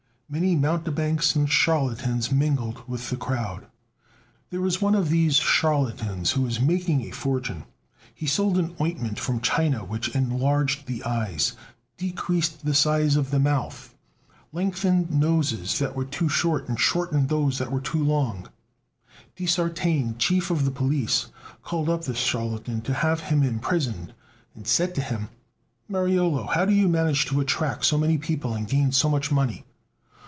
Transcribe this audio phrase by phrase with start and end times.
[0.33, 3.67] Many mountebanks and charlatans mingled with the crowd.
[4.49, 7.65] There was one of these charlatans who was making a fortune;
[8.15, 11.57] he sold an ointment from China which enlarged the eyes,
[11.97, 13.93] decreased the size of the mouth,
[14.53, 18.47] lengthened noses that were too short, and shortened those that were too long,
[19.35, 21.25] De Sartine, Chief of the Police,
[21.61, 24.13] called up this charlatan to have him imprisoned,
[24.55, 25.27] and said to him:
[25.89, 29.65] "Mariolo, how do you manage to attract so many people and gain so much money?"